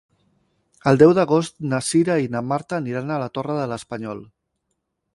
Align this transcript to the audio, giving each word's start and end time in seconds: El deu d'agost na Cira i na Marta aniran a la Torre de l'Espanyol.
El 0.91 0.97
deu 1.01 1.13
d'agost 1.17 1.59
na 1.73 1.81
Cira 1.89 2.17
i 2.25 2.33
na 2.37 2.43
Marta 2.53 2.81
aniran 2.81 3.15
a 3.19 3.23
la 3.25 3.31
Torre 3.39 3.63
de 3.63 3.71
l'Espanyol. 3.75 4.29